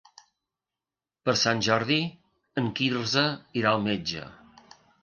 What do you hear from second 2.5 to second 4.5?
en Quirze irà al metge.